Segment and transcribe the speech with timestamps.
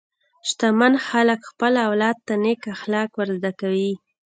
[0.47, 3.91] شتمن خلک خپل اولاد ته نېک اخلاق ورزده کوي.